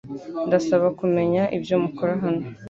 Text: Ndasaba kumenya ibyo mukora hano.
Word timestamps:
Ndasaba 0.47 0.87
kumenya 0.99 1.43
ibyo 1.57 1.75
mukora 1.83 2.13
hano. 2.23 2.43